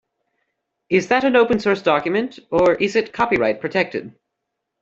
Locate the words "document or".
1.83-2.73